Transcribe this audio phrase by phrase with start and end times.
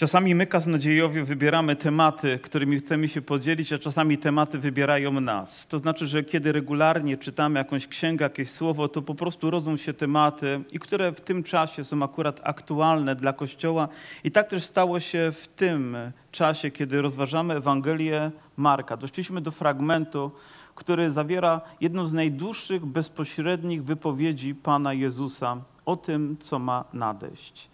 [0.00, 5.66] Czasami my, kaznodziejowie, wybieramy tematy, którymi chcemy się podzielić, a czasami tematy wybierają nas.
[5.66, 9.94] To znaczy, że kiedy regularnie czytamy jakąś księgę, jakieś słowo, to po prostu rodzą się
[9.94, 13.88] tematy, i które w tym czasie są akurat aktualne dla Kościoła.
[14.24, 15.96] I tak też stało się w tym
[16.32, 18.96] czasie, kiedy rozważamy Ewangelię Marka.
[18.96, 20.30] Doszliśmy do fragmentu,
[20.74, 25.56] który zawiera jedną z najdłuższych, bezpośrednich wypowiedzi Pana Jezusa
[25.86, 27.69] o tym, co ma nadejść.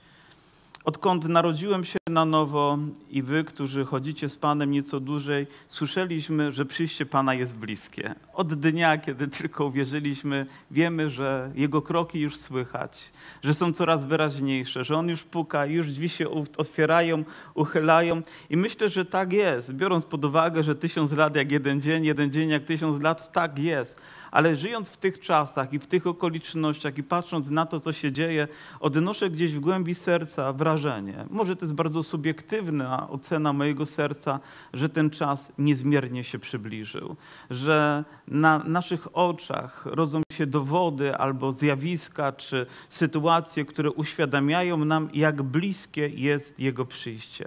[0.87, 2.79] Odkąd narodziłem się na nowo
[3.11, 8.15] i wy, którzy chodzicie z Panem nieco dłużej, słyszeliśmy, że przyjście Pana jest bliskie.
[8.35, 13.13] Od dnia, kiedy tylko uwierzyliśmy, wiemy, że Jego kroki już słychać,
[13.43, 16.27] że są coraz wyraźniejsze, że On już puka, już drzwi się
[16.59, 17.25] otwierają,
[17.55, 18.23] uchylają.
[18.51, 19.73] I myślę, że tak jest.
[19.73, 23.59] Biorąc pod uwagę, że tysiąc lat jak jeden dzień, jeden dzień jak tysiąc lat, tak
[23.59, 24.01] jest
[24.37, 28.13] ale żyjąc w tych czasach i w tych okolicznościach i patrząc na to, co się
[28.13, 28.49] dzieje,
[28.81, 34.41] odnoszę gdzieś w głębi serca wrażenie, może to jest bardzo subiektywna ocena mojego serca,
[34.73, 37.17] że ten czas niezmiernie się przybliżył,
[37.51, 45.43] że na naszych oczach rodzą się dowody albo zjawiska czy sytuacje, które uświadamiają nam, jak
[45.43, 47.47] bliskie jest Jego przyjście.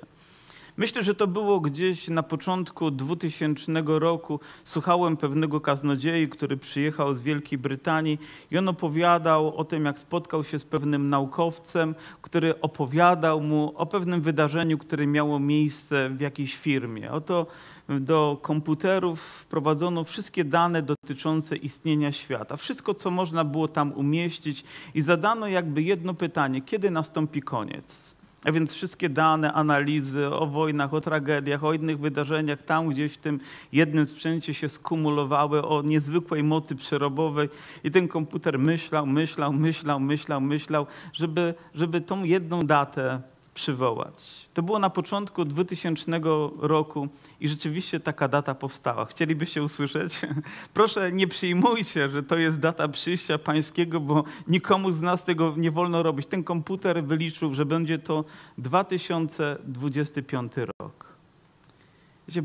[0.79, 4.39] Myślę, że to było gdzieś na początku 2000 roku.
[4.63, 8.19] Słuchałem pewnego kaznodziei, który przyjechał z Wielkiej Brytanii
[8.51, 13.85] i on opowiadał o tym, jak spotkał się z pewnym naukowcem, który opowiadał mu o
[13.85, 17.11] pewnym wydarzeniu, które miało miejsce w jakiejś firmie.
[17.11, 17.47] Oto
[17.89, 24.63] do komputerów wprowadzono wszystkie dane dotyczące istnienia świata, wszystko, co można było tam umieścić
[24.95, 28.08] i zadano jakby jedno pytanie, kiedy nastąpi koniec?
[28.45, 33.17] A więc wszystkie dane, analizy o wojnach, o tragediach, o innych wydarzeniach tam gdzieś w
[33.17, 33.39] tym
[33.71, 37.49] jednym sprzęcie się skumulowały o niezwykłej mocy przerobowej.
[37.83, 43.21] I ten komputer myślał, myślał, myślał, myślał, myślał, żeby, żeby tą jedną datę
[43.53, 44.49] przywołać.
[44.53, 46.11] To było na początku 2000
[46.59, 47.07] roku
[47.39, 49.05] i rzeczywiście taka data powstała.
[49.05, 50.21] Chcielibyście usłyszeć?
[50.73, 55.71] Proszę nie przyjmujcie, że to jest data przyjścia pańskiego, bo nikomu z nas tego nie
[55.71, 56.27] wolno robić.
[56.27, 58.25] Ten komputer wyliczył, że będzie to
[58.57, 61.09] 2025 rok.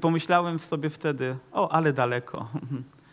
[0.01, 2.49] Pomyślałem sobie wtedy, o, ale daleko.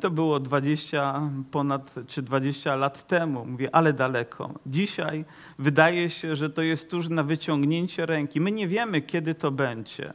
[0.00, 3.46] To było 20 ponad czy 20 lat temu.
[3.46, 4.54] Mówię, ale daleko.
[4.66, 5.24] Dzisiaj
[5.58, 8.40] wydaje się, że to jest tuż na wyciągnięcie ręki.
[8.40, 10.12] My nie wiemy, kiedy to będzie.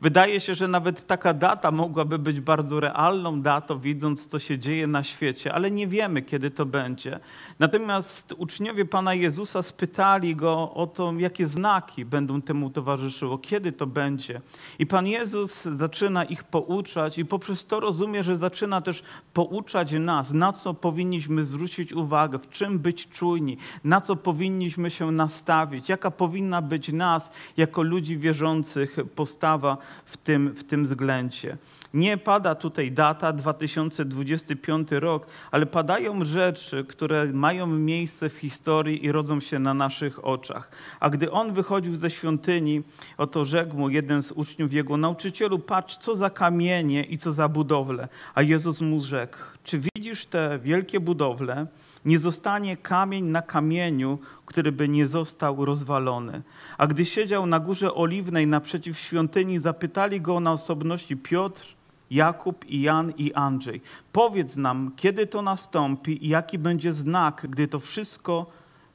[0.00, 4.86] Wydaje się, że nawet taka data mogłaby być bardzo realną datą, widząc, co się dzieje
[4.86, 7.20] na świecie, ale nie wiemy, kiedy to będzie.
[7.58, 13.86] Natomiast uczniowie Pana Jezusa spytali go o to, jakie znaki będą temu towarzyszyło, kiedy to
[13.86, 14.40] będzie.
[14.78, 20.32] I Pan Jezus zaczyna ich pouczać, i poprzez to rozumie, że zaczyna też pouczać nas,
[20.32, 26.10] na co powinniśmy zwrócić uwagę, w czym być czujni, na co powinniśmy się nastawić, jaka
[26.10, 31.56] powinna być nas, jako ludzi wierzących, postawa w tym, w tym względzie.
[31.94, 39.12] Nie pada tutaj data 2025 rok, ale padają rzeczy, które mają miejsce w historii i
[39.12, 40.70] rodzą się na naszych oczach.
[41.00, 42.82] A gdy on wychodził ze świątyni,
[43.16, 47.48] oto rzekł mu jeden z uczniów jego, nauczycielu, patrz, co za kamienie i co za
[47.48, 48.08] budowle.
[48.34, 51.66] A Jezus mu rzekł, czy widzisz te wielkie budowle?
[52.04, 56.42] Nie zostanie kamień na kamieniu, który by nie został rozwalony.
[56.78, 61.78] A gdy siedział na górze oliwnej naprzeciw świątyni, zapytali go na osobności Piotr,
[62.10, 63.80] Jakub i Jan i Andrzej.
[64.12, 68.46] Powiedz nam, kiedy to nastąpi i jaki będzie znak, gdy to wszystko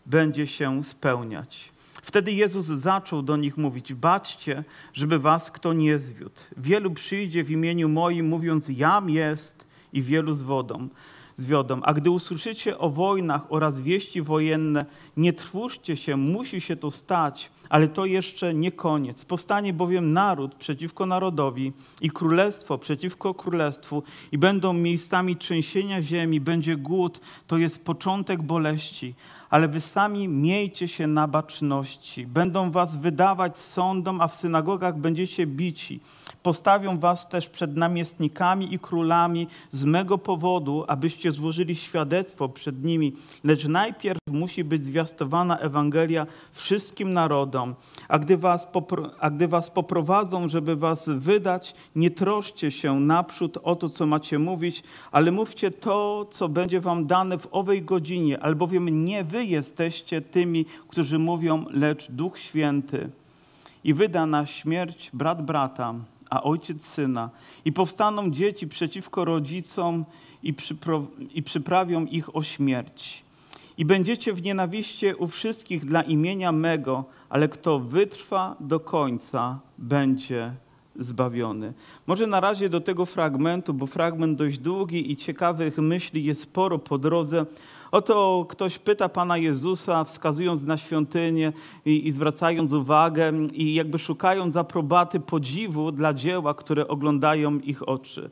[0.06, 1.72] będzie się spełniać.
[2.02, 6.42] Wtedy Jezus zaczął do nich mówić: Baczcie, żeby was kto nie zwiódł.
[6.58, 10.90] Wielu przyjdzie w imieniu moim, mówiąc: Jam jest, i wielu z wodą
[11.38, 11.80] zwiodą.
[11.84, 14.86] A gdy usłyszycie o wojnach oraz wieści wojenne,
[15.18, 19.26] nie trwóżcie się, musi się to stać, ale to jeszcze nie koniec.
[19.26, 26.78] Powstanie bowiem naród przeciwko narodowi i królestwo przeciwko królestwu i będą miejscami trzęsienia ziemi, będzie
[26.78, 29.16] głód, to jest początek boleści,
[29.54, 32.28] ale wy sami miejcie się na baczności.
[32.28, 36.00] Będą was wydawać sądom, a w synagogach będziecie bici.
[36.44, 43.14] Postawią was też przed namiestnikami i królami z mego powodu, abyście złożyli świadectwo przed nimi.
[43.44, 47.76] Lecz najpierw musi być zwiastowana Ewangelia wszystkim narodom.
[48.08, 48.68] A gdy was,
[49.20, 54.40] a gdy was poprowadzą, żeby was wydać, nie troszcie się naprzód o to, co macie
[54.40, 60.22] mówić, ale mówcie to, co będzie wam dane w owej godzinie, albowiem nie wy jesteście
[60.22, 63.10] tymi, którzy mówią, lecz Duch Święty.
[63.84, 65.96] I wyda na śmierć brat brata,
[66.30, 67.30] a ojciec syna.
[67.66, 70.06] I powstaną dzieci przeciwko rodzicom
[70.44, 73.24] i, przypro, i przyprawią ich o śmierć.
[73.78, 80.54] i będziecie w nienawiście u wszystkich dla imienia mego, ale kto wytrwa do końca, będzie
[80.96, 81.74] zbawiony.
[82.08, 86.80] Może na razie do tego fragmentu, bo fragment dość długi i ciekawych myśli jest sporo
[86.80, 87.46] po drodze.
[87.94, 91.54] Oto ktoś pyta Pana Jezusa, wskazując na świątynię
[91.86, 98.30] i, i, zwracając uwagę i jakby szukając aprobaty podziwu dla dzieła, które oglądają ich oczy.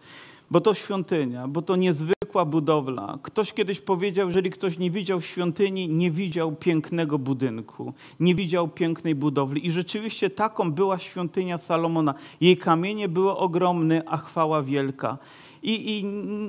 [0.51, 3.17] Bo to świątynia, bo to niezwykła budowla.
[3.23, 9.15] Ktoś kiedyś powiedział, jeżeli ktoś nie widział świątyni, nie widział pięknego budynku, nie widział pięknej
[9.15, 9.67] budowli.
[9.67, 12.13] I rzeczywiście taką była świątynia Salomona.
[12.41, 15.17] Jej kamienie były ogromne, a chwała wielka.
[15.63, 16.03] I, I,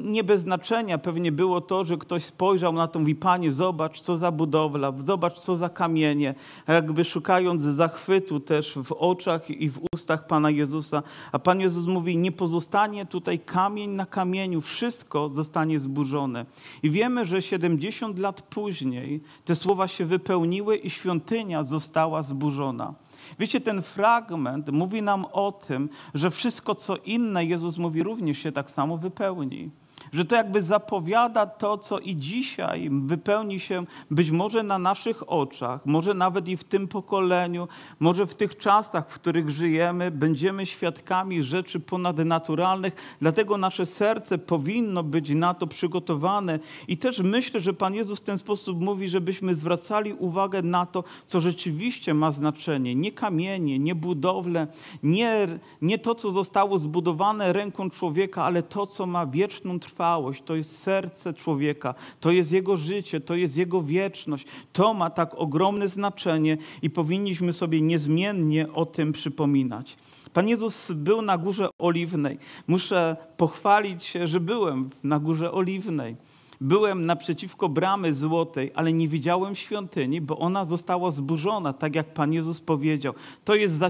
[0.04, 4.00] nie bez znaczenia pewnie było to, że ktoś spojrzał na to i mówi, Panie, zobacz,
[4.00, 6.34] co za budowla, zobacz, co za kamienie,
[6.68, 11.02] jakby szukając zachwytu też w oczach i w ustach Pana Jezusa.
[11.32, 16.46] A Pan Jezus mówi, nie pozostanie tutaj kamień na kamieniu, wszystko zostanie zburzone.
[16.82, 22.94] I wiemy, że 70 lat później te słowa się wypełniły i świątynia została zburzona.
[23.38, 28.52] Wiecie, ten fragment mówi nam o tym, że wszystko co inne, Jezus mówi, również się
[28.52, 29.70] tak samo wypełni
[30.12, 35.86] że to jakby zapowiada to, co i dzisiaj wypełni się być może na naszych oczach,
[35.86, 37.68] może nawet i w tym pokoleniu,
[38.00, 45.02] może w tych czasach, w których żyjemy, będziemy świadkami rzeczy ponadnaturalnych, dlatego nasze serce powinno
[45.02, 46.58] być na to przygotowane.
[46.88, 51.04] I też myślę, że Pan Jezus w ten sposób mówi, żebyśmy zwracali uwagę na to,
[51.26, 52.94] co rzeczywiście ma znaczenie.
[52.94, 54.66] Nie kamienie, nie budowle,
[55.02, 55.48] nie,
[55.82, 60.01] nie to, co zostało zbudowane ręką człowieka, ale to, co ma wieczną trwałość
[60.44, 64.46] to jest serce człowieka, to jest jego życie, to jest jego wieczność.
[64.72, 69.96] To ma tak ogromne znaczenie i powinniśmy sobie niezmiennie o tym przypominać.
[70.32, 72.38] Pan Jezus był na Górze Oliwnej.
[72.66, 76.16] Muszę pochwalić się, że byłem na Górze Oliwnej.
[76.62, 82.32] Byłem naprzeciwko bramy złotej, ale nie widziałem świątyni, bo ona została zburzona, tak jak Pan
[82.32, 83.14] Jezus powiedział.
[83.44, 83.80] To jest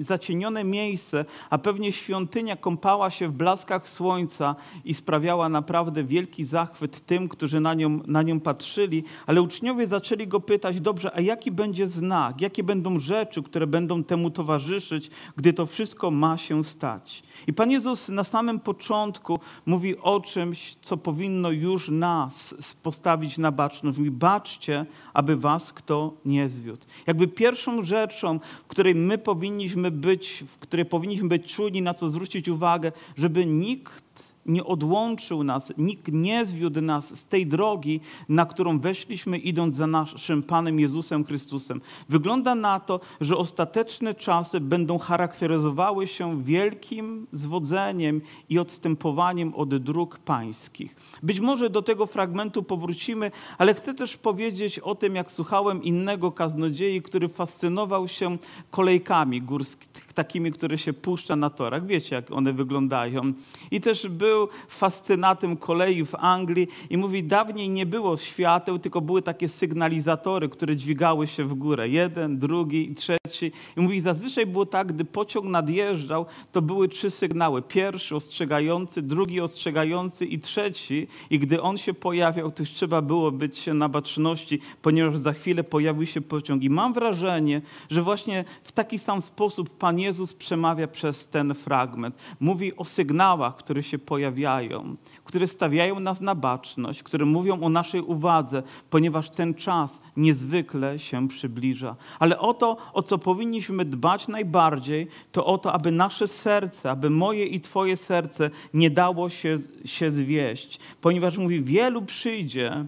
[0.00, 7.06] zacienione miejsce, a pewnie świątynia kąpała się w blaskach słońca i sprawiała naprawdę wielki zachwyt
[7.06, 11.52] tym, którzy na nią, na nią patrzyli, ale uczniowie zaczęli go pytać, dobrze, a jaki
[11.52, 17.22] będzie znak, jakie będą rzeczy, które będą temu towarzyszyć, gdy to wszystko ma się stać.
[17.46, 23.52] I Pan Jezus na samym początku mówi o czymś, co powinno już nas postawić na
[23.52, 23.98] baczność.
[23.98, 26.86] Mówi, baczcie, aby was kto nie zwiódł.
[27.06, 32.10] Jakby pierwszą rzeczą, w której my powinniśmy być, w której powinniśmy być czuli, na co
[32.10, 38.46] zwrócić uwagę, żeby nikt nie odłączył nas, nikt nie zwiódł nas z tej drogi, na
[38.46, 41.80] którą weszliśmy, idąc za naszym Panem Jezusem Chrystusem.
[42.08, 50.18] Wygląda na to, że ostateczne czasy będą charakteryzowały się wielkim zwodzeniem i odstępowaniem od dróg
[50.18, 50.96] pańskich.
[51.22, 56.32] Być może do tego fragmentu powrócimy, ale chcę też powiedzieć o tym, jak słuchałem innego
[56.32, 58.38] kaznodziei, który fascynował się
[58.70, 61.86] kolejkami górskimi, takimi, które się puszcza na torach.
[61.86, 63.32] Wiecie, jak one wyglądają.
[63.70, 69.22] I też był fascynatem kolei w Anglii i mówi, dawniej nie było świateł, tylko były
[69.22, 71.88] takie sygnalizatory, które dźwigały się w górę.
[71.88, 73.52] Jeden, drugi i trzeci.
[73.76, 77.62] I mówi, zazwyczaj było tak, gdy pociąg nadjeżdżał, to były trzy sygnały.
[77.62, 81.06] Pierwszy ostrzegający, drugi ostrzegający i trzeci.
[81.30, 85.64] I gdy on się pojawiał, to już trzeba było być na baczności, ponieważ za chwilę
[85.64, 86.62] pojawił się pociąg.
[86.62, 92.16] I mam wrażenie, że właśnie w taki sam sposób Pan Jezus przemawia przez ten fragment.
[92.40, 98.00] Mówi o sygnałach, które się pojawiają które stawiają nas na baczność, które mówią o naszej
[98.00, 101.96] uwadze, ponieważ ten czas niezwykle się przybliża.
[102.18, 107.10] Ale o to, o co powinniśmy dbać najbardziej, to o to, aby nasze serce, aby
[107.10, 112.84] moje i Twoje serce nie dało się, się zwieść, ponieważ mówi, wielu przyjdzie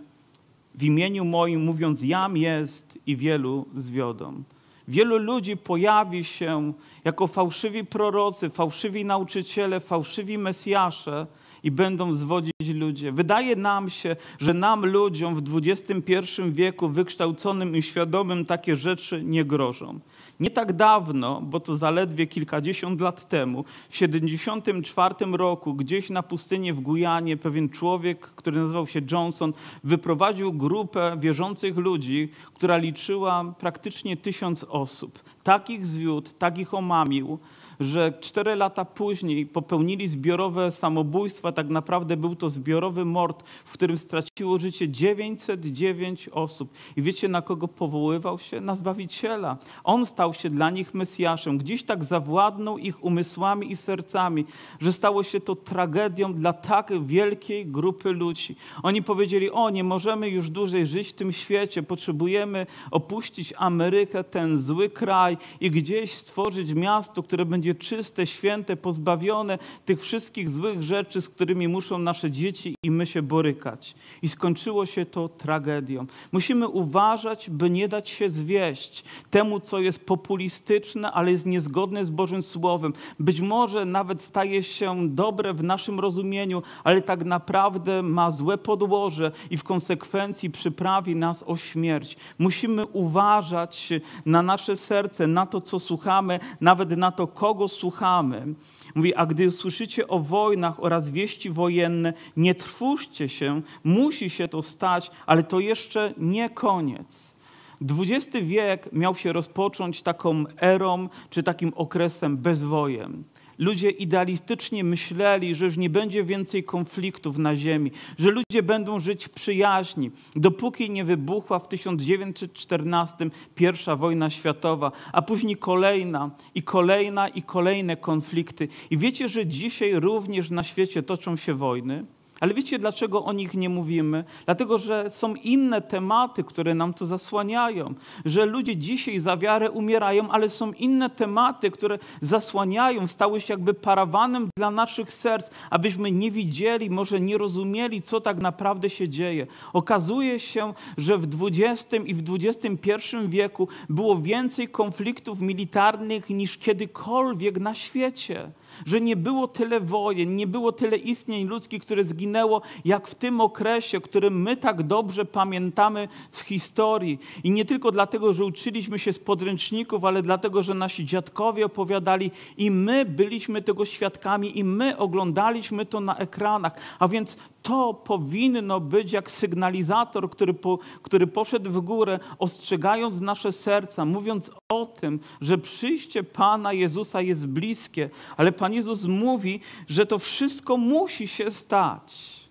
[0.74, 4.42] w imieniu moim, mówiąc, jam jest i wielu zwiodą.
[4.88, 6.72] Wielu ludzi pojawi się
[7.04, 11.26] jako fałszywi prorocy, fałszywi nauczyciele, fałszywi mesjasze
[11.62, 13.12] i będą zwodzić ludzie.
[13.12, 19.44] Wydaje nam się, że nam ludziom w XXI wieku wykształconym i świadomym takie rzeczy nie
[19.44, 20.00] grożą.
[20.40, 26.72] Nie tak dawno, bo to zaledwie kilkadziesiąt lat temu, w 74 roku, gdzieś na pustyni
[26.72, 29.52] w Gujanie, pewien człowiek, który nazywał się Johnson,
[29.84, 35.22] wyprowadził grupę wierzących ludzi, która liczyła praktycznie tysiąc osób.
[35.42, 37.38] Takich zwiódł, takich omamił,
[37.80, 41.52] że cztery lata później popełnili zbiorowe samobójstwa.
[41.52, 46.70] Tak naprawdę był to zbiorowy mord, w którym straciło życie 909 osób.
[46.96, 48.60] I wiecie, na kogo powoływał się?
[48.60, 49.56] Na Zbawiciela.
[49.84, 51.58] On stał się dla nich Mesjaszem.
[51.58, 54.44] Gdzieś tak zawładnął ich umysłami i sercami,
[54.80, 58.56] że stało się to tragedią dla tak wielkiej grupy ludzi.
[58.82, 64.58] Oni powiedzieli: O, nie możemy już dłużej żyć w tym świecie, potrzebujemy opuścić Amerykę, ten
[64.58, 71.20] zły kraj i gdzieś stworzyć miasto, które będzie czyste, święte, pozbawione tych wszystkich złych rzeczy,
[71.20, 73.94] z którymi muszą nasze dzieci i my się borykać.
[74.22, 76.06] I skończyło się to tragedią.
[76.32, 82.10] Musimy uważać, by nie dać się zwieść temu, co jest populistyczne, ale jest niezgodne z
[82.10, 82.92] Bożym Słowem.
[83.20, 89.32] Być może nawet staje się dobre w naszym rozumieniu, ale tak naprawdę ma złe podłoże
[89.50, 92.16] i w konsekwencji przyprawi nas o śmierć.
[92.38, 93.88] Musimy uważać
[94.26, 98.54] na nasze serce, na to, co słuchamy, nawet na to, kogo słuchamy.
[98.94, 104.62] Mówi, a gdy słyszycie o wojnach oraz wieści wojenne, nie trwóżcie się, musi się to
[104.62, 107.36] stać, ale to jeszcze nie koniec.
[107.80, 113.24] XX wiek miał się rozpocząć taką erą czy takim okresem bezwojem.
[113.58, 119.24] Ludzie idealistycznie myśleli, że już nie będzie więcej konfliktów na Ziemi, że ludzie będą żyć
[119.24, 127.28] w przyjaźni, dopóki nie wybuchła w 1914 pierwsza wojna światowa, a później kolejna i kolejna
[127.28, 128.68] i kolejne konflikty.
[128.90, 132.04] I wiecie, że dzisiaj również na świecie toczą się wojny?
[132.40, 134.24] Ale wiecie, dlaczego o nich nie mówimy?
[134.44, 137.94] Dlatego, że są inne tematy, które nam to zasłaniają.
[138.24, 143.74] Że ludzie dzisiaj za wiarę umierają, ale są inne tematy, które zasłaniają, stały się jakby
[143.74, 149.46] parawanem dla naszych serc, abyśmy nie widzieli, może nie rozumieli, co tak naprawdę się dzieje.
[149.72, 157.60] Okazuje się, że w XX i w XXI wieku było więcej konfliktów militarnych niż kiedykolwiek
[157.60, 158.50] na świecie
[158.86, 163.40] że nie było tyle wojen, nie było tyle istnień ludzkich, które zginęło, jak w tym
[163.40, 167.18] okresie, którym my tak dobrze pamiętamy z historii.
[167.44, 172.30] I nie tylko dlatego, że uczyliśmy się z podręczników, ale dlatego, że nasi dziadkowie opowiadali
[172.56, 176.72] i my byliśmy tego świadkami i my oglądaliśmy to na ekranach.
[176.98, 183.52] A więc to powinno być jak sygnalizator, który, po, który poszedł w górę, ostrzegając nasze
[183.52, 190.06] serca, mówiąc o tym, że przyjście Pana Jezusa jest bliskie, ale Pan Jezus mówi, że
[190.06, 192.45] to wszystko musi się stać.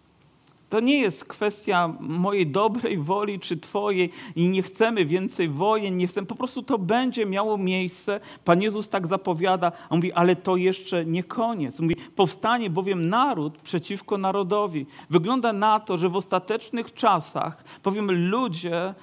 [0.76, 6.08] To nie jest kwestia mojej dobrej woli czy Twojej i nie chcemy więcej wojen, nie
[6.08, 8.20] chcemy, po prostu to będzie miało miejsce.
[8.46, 11.80] Pan Jezus tak zapowiada, a mówi, ale to jeszcze nie koniec.
[11.80, 14.86] Mówi, powstanie bowiem naród przeciwko narodowi.
[15.10, 18.94] Wygląda na to, że w ostatecznych czasach, powiem, ludzie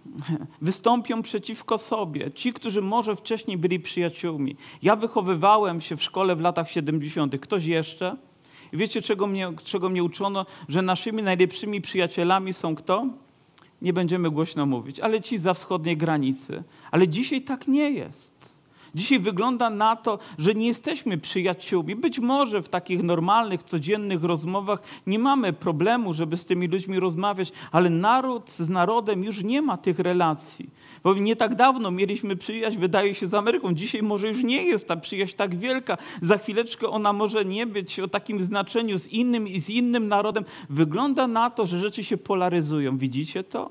[0.62, 2.30] wystąpią przeciwko sobie.
[2.30, 4.56] Ci, którzy może wcześniej byli przyjaciółmi.
[4.82, 7.40] Ja wychowywałem się w szkole w latach 70.
[7.40, 8.16] Ktoś jeszcze?
[8.72, 10.46] I wiecie, czego mnie, czego mnie uczono?
[10.68, 13.06] Że naszymi najlepszymi przyjacielami są kto?
[13.82, 16.62] Nie będziemy głośno mówić, ale ci za wschodniej granicy.
[16.90, 18.51] Ale dzisiaj tak nie jest.
[18.94, 21.96] Dzisiaj wygląda na to, że nie jesteśmy przyjaciółmi.
[21.96, 27.52] Być może w takich normalnych, codziennych rozmowach nie mamy problemu, żeby z tymi ludźmi rozmawiać,
[27.72, 30.70] ale naród z narodem już nie ma tych relacji.
[31.04, 33.74] Bo nie tak dawno mieliśmy przyjaźń, wydaje się, z Ameryką.
[33.74, 35.98] Dzisiaj może już nie jest ta przyjaźń tak wielka.
[36.22, 40.44] Za chwileczkę ona może nie być o takim znaczeniu z innym i z innym narodem.
[40.70, 42.98] Wygląda na to, że rzeczy się polaryzują.
[42.98, 43.70] Widzicie to?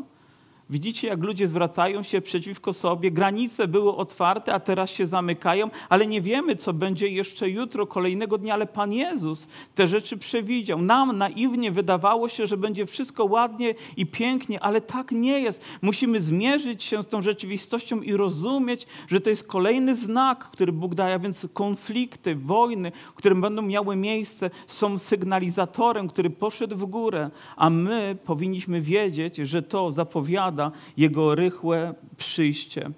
[0.72, 3.12] Widzicie, jak ludzie zwracają się przeciwko sobie.
[3.12, 8.38] Granice były otwarte, a teraz się zamykają, ale nie wiemy, co będzie jeszcze jutro, kolejnego
[8.38, 10.82] dnia, ale Pan Jezus te rzeczy przewidział.
[10.82, 15.62] Nam naiwnie wydawało się, że będzie wszystko ładnie i pięknie, ale tak nie jest.
[15.82, 20.96] Musimy zmierzyć się z tą rzeczywistością i rozumieć, że to jest kolejny znak, który Bóg
[20.96, 27.70] daje, więc konflikty, wojny, które będą miały miejsce, są sygnalizatorem, który poszedł w górę, a
[27.70, 30.61] my powinniśmy wiedzieć, że to zapowiada,
[30.98, 32.92] jego rychłe przyjście.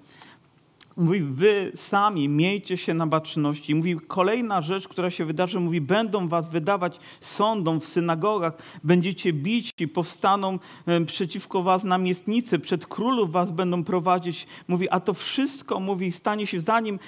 [0.96, 3.74] Mówi, wy sami miejcie się na baczności.
[3.74, 8.52] Mówi, kolejna rzecz, która się wydarzy, mówi, będą was wydawać sądom w synagogach,
[8.84, 10.58] będziecie bić i powstaną
[11.06, 14.46] przeciwko was namiestnicy, przed królów was będą prowadzić.
[14.68, 16.98] Mówi, a to wszystko, mówi, stanie się zanim,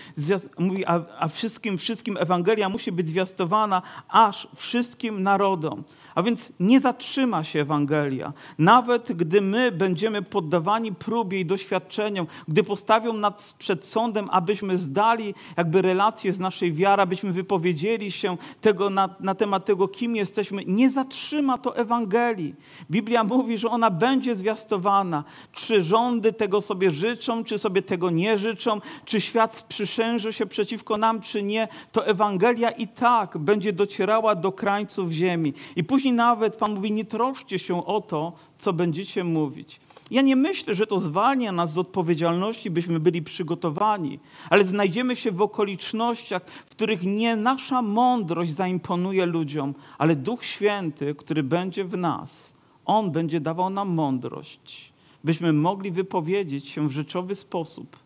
[0.59, 5.85] mówi, a, a wszystkim, wszystkim Ewangelia musi być zwiastowana aż wszystkim narodom.
[6.14, 8.33] A więc nie zatrzyma się Ewangelia.
[8.59, 14.76] Nawet gdy my będziemy poddawani próbie i doświadczeniom, gdy postawią nas przed przed sądem, abyśmy
[14.76, 20.16] zdali jakby relacje z naszej wiary, abyśmy wypowiedzieli się tego na, na temat tego, kim
[20.16, 20.64] jesteśmy.
[20.66, 22.54] Nie zatrzyma to Ewangelii.
[22.90, 25.25] Biblia mówi, że ona będzie zwiastowana.
[25.52, 30.97] Czy rządy tego sobie życzą, czy sobie tego nie życzą, czy świat sprzysięży się przeciwko
[30.97, 35.54] nam, czy nie, to Ewangelia i tak będzie docierała do krańców ziemi.
[35.76, 39.80] I później nawet Pan mówi, nie troszcie się o to, co będziecie mówić.
[40.10, 44.18] Ja nie myślę, że to zwalnia nas z odpowiedzialności, byśmy byli przygotowani,
[44.50, 51.14] ale znajdziemy się w okolicznościach, w których nie nasza mądrość zaimponuje ludziom, ale Duch Święty,
[51.14, 52.54] który będzie w nas.
[52.84, 54.92] On będzie dawał nam mądrość,
[55.25, 57.96] byśmy mogli wypowiedzieć się w rzeczowy sposób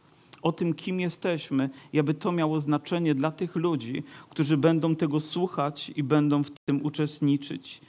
[0.43, 5.21] o tym, kim jesteśmy, i aby to miało znaczenie dla tych ludzi, którzy będą tego
[5.21, 7.81] słuchać i będą w tym uczestniczyć.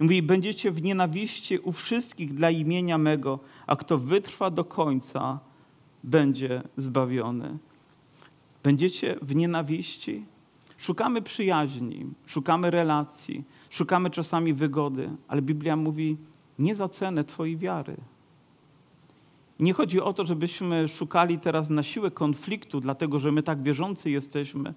[0.00, 5.40] I mówi, będziecie w nienawiści u wszystkich dla imienia mego, a kto wytrwa do końca,
[6.04, 7.58] będzie zbawiony.
[8.62, 10.24] Będziecie w nienawiści?
[10.78, 16.16] Szukamy przyjaźni, szukamy relacji, szukamy czasami wygody, ale Biblia mówi,
[16.58, 17.96] nie za cenę Twojej wiary.
[19.58, 24.10] Nie chodzi o to, żebyśmy szukali teraz na siłę konfliktu, dlatego że my tak wierzący
[24.10, 24.74] jesteśmy,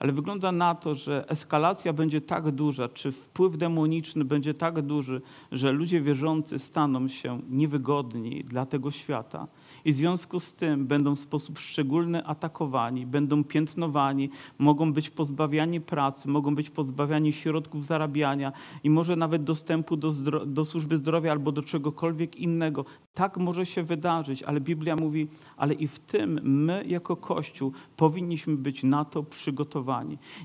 [0.00, 5.20] ale wygląda na to, że eskalacja będzie tak duża, czy wpływ demoniczny będzie tak duży,
[5.52, 9.46] że ludzie wierzący staną się niewygodni dla tego świata
[9.84, 15.80] i w związku z tym będą w sposób szczególny atakowani, będą piętnowani, mogą być pozbawiani
[15.80, 18.52] pracy, mogą być pozbawiani środków zarabiania
[18.84, 20.12] i może nawet dostępu do,
[20.46, 22.84] do służby zdrowia albo do czegokolwiek innego.
[23.14, 28.56] Tak może się wydarzyć, ale Biblia mówi, ale i w tym my jako Kościół powinniśmy
[28.56, 29.89] być na to przygotowani.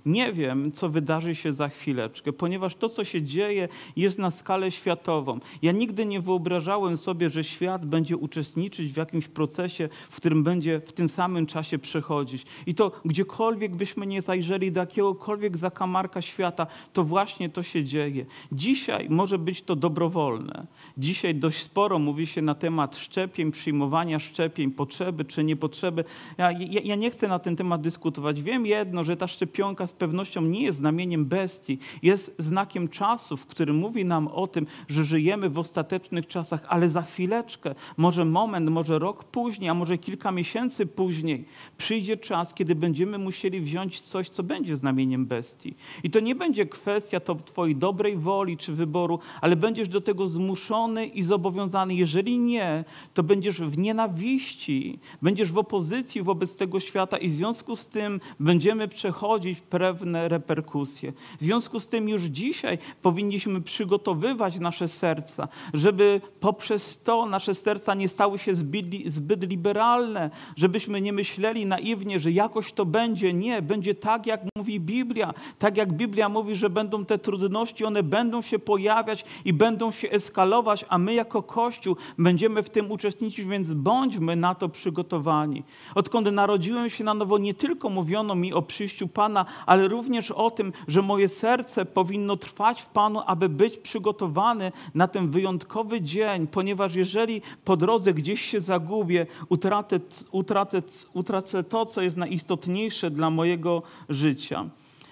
[0.06, 4.72] Nie wiem, co wydarzy się za chwileczkę, ponieważ to, co się dzieje, jest na skalę
[4.72, 5.40] światową.
[5.62, 10.82] Ja nigdy nie wyobrażałem sobie, że świat będzie uczestniczyć w jakimś procesie, w którym będzie
[10.86, 12.46] w tym samym czasie przechodzić.
[12.66, 18.25] I to gdziekolwiek byśmy nie zajrzeli do jakiegokolwiek zakamarka świata, to właśnie to się dzieje.
[18.52, 20.68] Dzisiaj może być to dobrowolne.
[20.98, 26.04] Dzisiaj dość sporo mówi się na temat szczepień, przyjmowania szczepień, potrzeby czy niepotrzeby.
[26.38, 28.42] Ja, ja, ja nie chcę na ten temat dyskutować.
[28.42, 33.46] Wiem jedno, że ta szczepionka z pewnością nie jest znamieniem bestii, jest znakiem czasu, w
[33.46, 38.70] którym mówi nam o tym, że żyjemy w ostatecznych czasach, ale za chwileczkę, może moment,
[38.70, 41.46] może rok później, a może kilka miesięcy później,
[41.77, 45.75] przyjdzie czas, kiedy będziemy musieli wziąć coś, co będzie znamieniem bestii.
[46.04, 50.27] I to nie będzie kwestia to Twojej dobrej woli czy wyboru, ale będziesz do tego
[50.27, 51.96] zmuszony i zobowiązany.
[51.96, 57.75] Jeżeli nie, to będziesz w nienawiści, będziesz w opozycji wobec tego świata i w związku
[57.75, 59.25] z tym będziemy przechodzić
[59.70, 61.13] pewne reperkusje.
[61.39, 67.94] W związku z tym już dzisiaj powinniśmy przygotowywać nasze serca, żeby poprzez to nasze serca
[67.94, 73.33] nie stały się zbyt, zbyt liberalne, żebyśmy nie myśleli naiwnie, że jakoś to będzie.
[73.33, 75.33] Nie, będzie tak, jak mówi Biblia.
[75.59, 80.09] Tak jak Biblia mówi, że będą te trudności, one będą się pojawiać i będą się
[80.09, 85.64] eskalować, a my jako Kościół będziemy w tym uczestniczyć, więc bądźmy na to przygotowani.
[85.96, 90.51] Odkąd narodziłem się na nowo, nie tylko mówiono mi o przyjściu Pana, ale również o
[90.51, 96.48] tym, że moje serce powinno trwać w Panu, aby być przygotowany na ten wyjątkowy dzień,
[96.48, 100.00] ponieważ jeżeli po drodze gdzieś się zagubię, utratę,
[100.32, 100.82] utratę,
[101.14, 104.66] utracę to, co jest najistotniejsze dla mojego życia.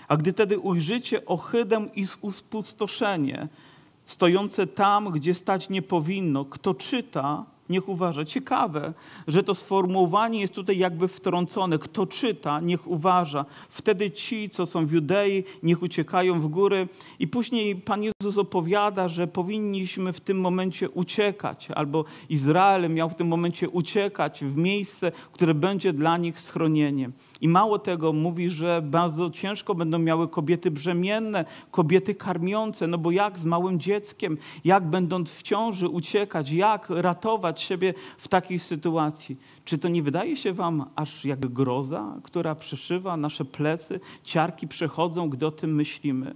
[0.07, 3.47] A gdy tedy ujrzycie ohydę i uspustoszenie,
[4.05, 8.25] stojące tam, gdzie stać nie powinno, kto czyta, niech uważa.
[8.25, 8.93] Ciekawe,
[9.27, 11.79] że to sformułowanie jest tutaj jakby wtrącone.
[11.79, 13.45] Kto czyta, niech uważa.
[13.69, 16.87] Wtedy ci, co są w Judei, niech uciekają w góry.
[17.19, 23.15] I później Pan Jezus opowiada, że powinniśmy w tym momencie uciekać, albo Izrael miał w
[23.15, 27.13] tym momencie uciekać w miejsce, które będzie dla nich schronieniem.
[27.41, 33.11] I mało tego, mówi, że bardzo ciężko będą miały kobiety brzemienne, kobiety karmiące, no bo
[33.11, 39.37] jak z małym dzieckiem, jak będąc w ciąży uciekać, jak ratować siebie w takiej sytuacji.
[39.65, 45.29] Czy to nie wydaje się wam aż jak groza, która przeszywa nasze plecy, ciarki przechodzą,
[45.29, 46.35] gdy o tym myślimy?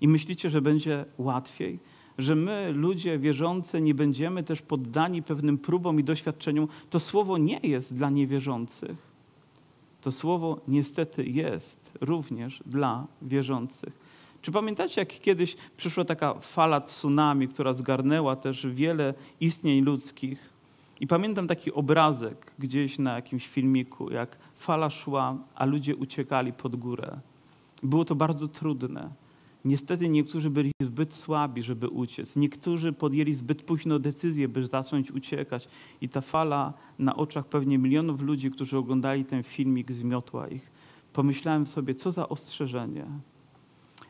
[0.00, 1.78] I myślicie, że będzie łatwiej?
[2.18, 6.68] Że my, ludzie wierzący, nie będziemy też poddani pewnym próbom i doświadczeniom?
[6.90, 8.96] To słowo nie jest dla niewierzących.
[10.00, 14.05] To słowo niestety jest również dla wierzących.
[14.46, 20.50] Czy pamiętacie, jak kiedyś przyszła taka fala tsunami, która zgarnęła też wiele istnień ludzkich?
[21.00, 26.76] I pamiętam taki obrazek gdzieś na jakimś filmiku, jak fala szła, a ludzie uciekali pod
[26.76, 27.18] górę.
[27.82, 29.10] Było to bardzo trudne.
[29.64, 32.36] Niestety niektórzy byli zbyt słabi, żeby uciec.
[32.36, 35.68] Niektórzy podjęli zbyt późno decyzję, by zacząć uciekać.
[36.00, 40.70] I ta fala na oczach pewnie milionów ludzi, którzy oglądali ten filmik, zmiotła ich.
[41.12, 43.06] Pomyślałem sobie, co za ostrzeżenie.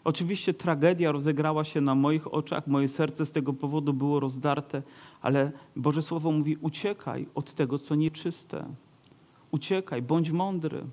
[0.07, 4.83] Oczywiście tragedia rozegrała się na moich oczach, moje serce z tego powodu było rozdarte,
[5.23, 8.66] ale Boże Słowo mówi: uciekaj od tego, co nieczyste.
[9.51, 10.85] Uciekaj, bądź mądry.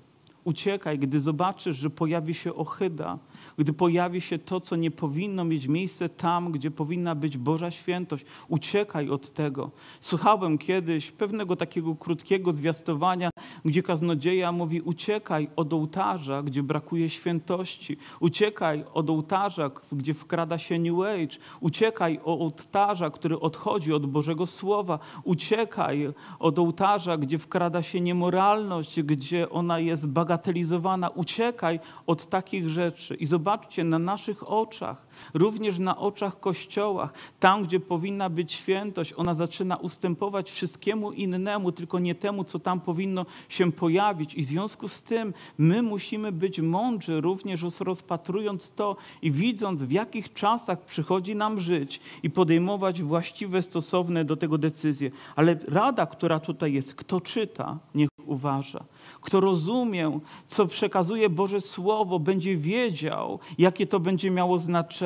[0.44, 3.18] Uciekaj, gdy zobaczysz, że pojawi się ohyda,
[3.58, 8.24] gdy pojawi się to, co nie powinno mieć miejsca tam, gdzie powinna być Boża świętość.
[8.48, 9.70] Uciekaj od tego.
[10.00, 13.30] Słuchałem kiedyś pewnego takiego krótkiego zwiastowania,
[13.64, 17.96] gdzie kaznodzieja mówi: Uciekaj od ołtarza, gdzie brakuje świętości.
[18.20, 21.36] Uciekaj od ołtarza, gdzie wkrada się New Age.
[21.60, 24.98] Uciekaj od ołtarza, który odchodzi od Bożego Słowa.
[25.24, 31.08] Uciekaj od ołtarza, gdzie wkrada się niemoralność, gdzie ona jest bagatelizowana.
[31.08, 35.03] Uciekaj od takich rzeczy i zobaczcie na naszych oczach
[35.34, 41.98] Również na oczach kościołach, tam gdzie powinna być świętość, ona zaczyna ustępować wszystkiemu innemu, tylko
[41.98, 44.34] nie temu, co tam powinno się pojawić.
[44.34, 49.90] I w związku z tym my musimy być mądrzy, również rozpatrując to i widząc, w
[49.90, 55.10] jakich czasach przychodzi nam żyć i podejmować właściwe, stosowne do tego decyzje.
[55.36, 58.84] Ale rada, która tutaj jest, kto czyta, niech uważa.
[59.20, 65.03] Kto rozumie, co przekazuje Boże Słowo, będzie wiedział, jakie to będzie miało znaczenie.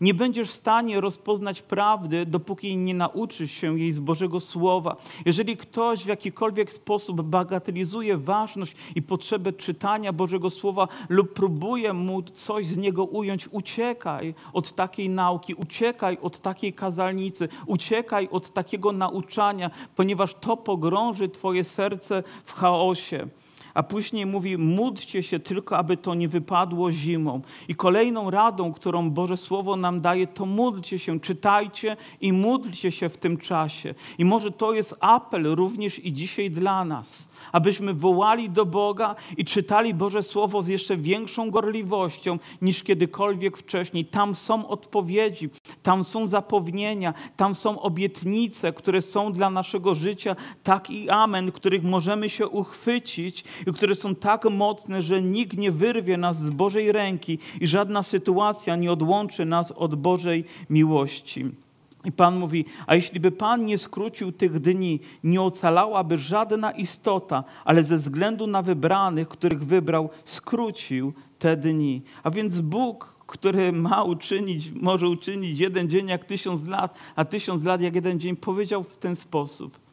[0.00, 4.96] Nie będziesz w stanie rozpoznać prawdy, dopóki nie nauczysz się jej z Bożego Słowa.
[5.26, 12.22] Jeżeli ktoś w jakikolwiek sposób bagatelizuje ważność i potrzebę czytania Bożego Słowa lub próbuje mu
[12.22, 18.92] coś z niego ująć, uciekaj od takiej nauki, uciekaj od takiej kazalnicy, uciekaj od takiego
[18.92, 23.28] nauczania, ponieważ to pogrąży Twoje serce w chaosie
[23.74, 27.40] a później mówi: módlcie się tylko, aby to nie wypadło zimą.
[27.68, 33.08] I kolejną radą, którą Boże Słowo nam daje, to módlcie się, czytajcie i módlcie się
[33.08, 33.94] w tym czasie.
[34.18, 39.44] I może to jest apel również i dzisiaj dla nas abyśmy wołali do Boga i
[39.44, 44.04] czytali Boże Słowo z jeszcze większą gorliwością niż kiedykolwiek wcześniej.
[44.04, 45.50] Tam są odpowiedzi,
[45.82, 51.82] tam są zapewnienia, tam są obietnice, które są dla naszego życia, tak i amen, których
[51.84, 56.92] możemy się uchwycić i które są tak mocne, że nikt nie wyrwie nas z Bożej
[56.92, 61.63] ręki i żadna sytuacja nie odłączy nas od Bożej miłości.
[62.04, 67.44] I Pan mówi, a jeśli by Pan nie skrócił tych dni, nie ocalałaby żadna istota,
[67.64, 72.02] ale ze względu na wybranych, których wybrał, skrócił te dni.
[72.22, 77.64] A więc Bóg, który ma uczynić, może uczynić jeden dzień jak tysiąc lat, a tysiąc
[77.64, 79.83] lat jak jeden dzień, powiedział w ten sposób.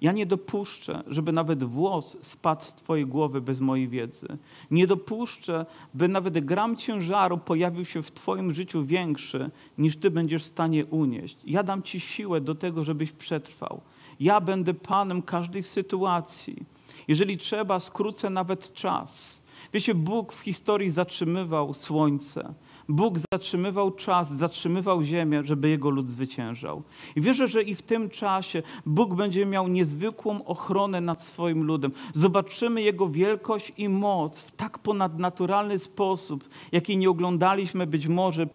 [0.00, 4.26] Ja nie dopuszczę, żeby nawet włos spadł z Twojej głowy bez mojej wiedzy.
[4.70, 10.42] Nie dopuszczę, by nawet gram ciężaru pojawił się w Twoim życiu większy, niż Ty będziesz
[10.42, 11.36] w stanie unieść.
[11.44, 13.80] Ja dam Ci siłę do tego, żebyś przetrwał.
[14.20, 16.56] Ja będę Panem każdej sytuacji.
[17.08, 19.42] Jeżeli trzeba, skrócę nawet czas.
[19.72, 22.54] Wiecie, Bóg w historii zatrzymywał słońce.
[22.88, 26.82] Bóg zatrzymywał czas, zatrzymywał ziemię, żeby jego lud zwyciężał.
[27.16, 31.92] I wierzę, że i w tym czasie Bóg będzie miał niezwykłą ochronę nad swoim ludem.
[32.14, 38.46] Zobaczymy Jego wielkość i moc w tak ponadnaturalny sposób, jaki nie oglądaliśmy być może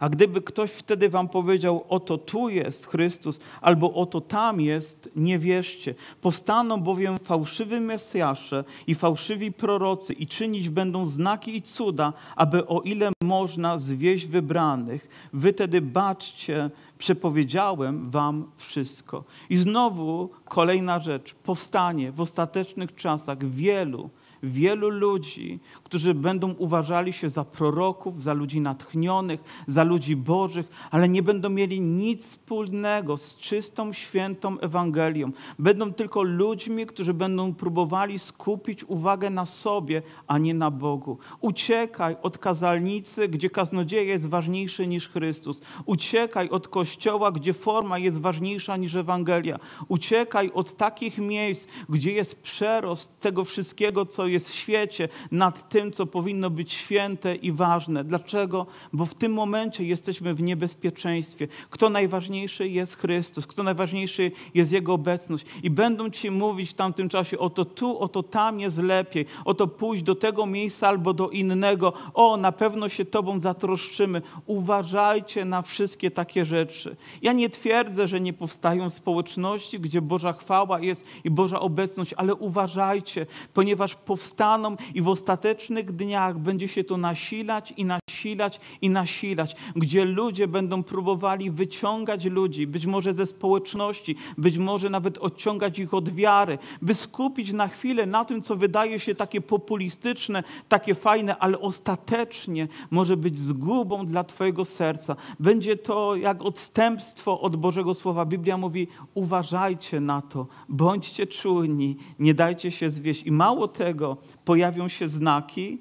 [0.00, 5.38] a gdyby ktoś wtedy wam powiedział, oto tu jest Chrystus, albo oto tam jest, nie
[5.38, 5.94] wierzcie.
[6.20, 12.80] Powstaną bowiem fałszywi Mesjasze i fałszywi prorocy i czynić będą znaki i cuda, aby o
[12.80, 15.28] ile można zwieść wybranych.
[15.32, 19.24] Wy tedy baczcie, przepowiedziałem wam wszystko.
[19.50, 21.34] I znowu kolejna rzecz.
[21.34, 24.10] Powstanie w ostatecznych czasach wielu,
[24.42, 31.08] wielu ludzi, którzy będą uważali się za proroków, za ludzi natchnionych, za ludzi bożych, ale
[31.08, 35.30] nie będą mieli nic wspólnego z czystą, świętą Ewangelią.
[35.58, 41.18] Będą tylko ludźmi, którzy będą próbowali skupić uwagę na sobie, a nie na Bogu.
[41.40, 45.60] Uciekaj od kazalnicy, gdzie kaznodzieja jest ważniejszy niż Chrystus.
[45.84, 49.58] Uciekaj od kościoła, gdzie forma jest ważniejsza niż Ewangelia.
[49.88, 55.92] Uciekaj od takich miejsc, gdzie jest przerost tego wszystkiego, co jest w świecie, nad tym,
[55.92, 58.04] co powinno być święte i ważne.
[58.04, 58.66] Dlaczego?
[58.92, 61.48] Bo w tym momencie jesteśmy w niebezpieczeństwie.
[61.70, 65.46] Kto najważniejszy jest Chrystus, kto najważniejszy jest Jego obecność.
[65.62, 70.02] I będą Ci mówić w tamtym czasie, oto tu, oto tam jest lepiej, oto pójść
[70.02, 71.92] do tego miejsca albo do innego.
[72.14, 74.22] O, na pewno się Tobą zatroszczymy.
[74.46, 76.96] Uważajcie na wszystkie takie rzeczy.
[77.22, 82.34] Ja nie twierdzę, że nie powstają społeczności, gdzie Boża chwała jest i Boża obecność, ale
[82.34, 88.90] uważajcie, ponieważ powstają powstaną i w ostatecznych dniach będzie się to nasilać i nasilać i
[88.90, 95.78] nasilać, gdzie ludzie będą próbowali wyciągać ludzi, być może ze społeczności, być może nawet odciągać
[95.78, 100.94] ich od wiary, by skupić na chwilę na tym, co wydaje się takie populistyczne, takie
[100.94, 105.16] fajne, ale ostatecznie może być zgubą dla Twojego serca.
[105.40, 108.24] Będzie to jak odstępstwo od Bożego Słowa.
[108.26, 113.22] Biblia mówi: uważajcie na to, bądźcie czujni, nie dajcie się zwieść.
[113.22, 114.07] I mało tego,
[114.44, 115.78] pojawią się znaki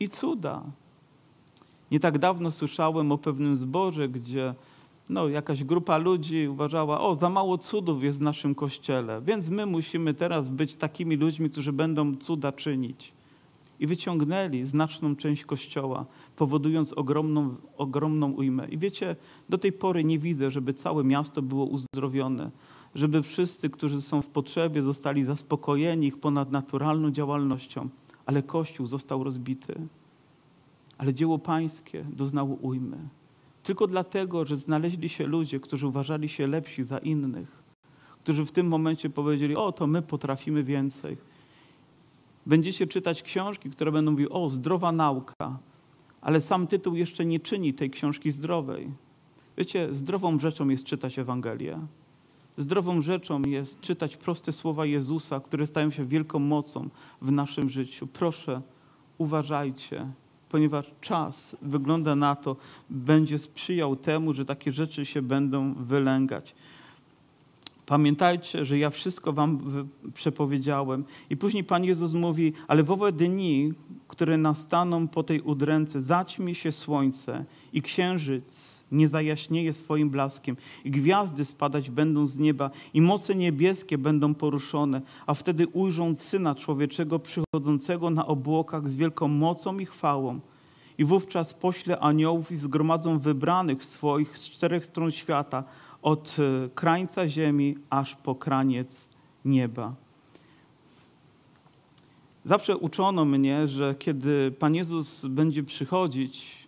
[0.00, 0.62] i cuda.
[1.90, 4.54] Nie tak dawno słyszałem o pewnym zborze, gdzie
[5.08, 9.66] no, jakaś grupa ludzi uważała, o, za mało cudów jest w naszym kościele, więc my
[9.66, 13.12] musimy teraz być takimi ludźmi, którzy będą cuda czynić.
[13.80, 16.04] I wyciągnęli znaczną część kościoła,
[16.36, 18.68] powodując ogromną, ogromną ujmę.
[18.68, 19.16] I wiecie,
[19.48, 22.50] do tej pory nie widzę, żeby całe miasto było uzdrowione,
[22.94, 27.88] żeby wszyscy, którzy są w potrzebie, zostali zaspokojeni ich ponadnaturalną działalnością,
[28.26, 29.74] ale Kościół został rozbity.
[30.98, 32.96] Ale dzieło pańskie doznało ujmy.
[33.62, 37.62] Tylko dlatego, że znaleźli się ludzie, którzy uważali się lepsi za innych,
[38.24, 41.16] którzy w tym momencie powiedzieli: O, to my potrafimy więcej.
[42.46, 45.58] Będziecie czytać książki, które będą mówiły: O, zdrowa nauka,
[46.20, 48.90] ale sam tytuł jeszcze nie czyni tej książki zdrowej.
[49.58, 51.78] Wiecie, zdrową rzeczą jest czytać Ewangelię.
[52.60, 56.88] Zdrową rzeczą jest czytać proste słowa Jezusa, które stają się wielką mocą
[57.22, 58.06] w naszym życiu.
[58.06, 58.60] Proszę,
[59.18, 60.06] uważajcie,
[60.48, 62.56] ponieważ czas wygląda na to,
[62.90, 66.54] będzie sprzyjał temu, że takie rzeczy się będą wylęgać.
[67.86, 69.60] Pamiętajcie, że ja wszystko wam
[70.14, 71.04] przepowiedziałem.
[71.30, 73.72] I później Pan Jezus mówi, ale w owe dni,
[74.08, 80.90] które nastaną po tej udręce, zaćmi się słońce i księżyc nie zajaśnieje swoim blaskiem i
[80.90, 87.18] gwiazdy spadać będą z nieba i moce niebieskie będą poruszone, a wtedy ujrzą Syna Człowieczego
[87.18, 90.40] przychodzącego na obłokach z wielką mocą i chwałą.
[90.98, 95.64] I wówczas pośle aniołów i zgromadzą wybranych swoich z czterech stron świata,
[96.02, 99.08] od e, krańca ziemi aż po kraniec
[99.44, 99.94] nieba.
[102.44, 106.59] Zawsze uczono mnie, że kiedy Pan Jezus będzie przychodzić,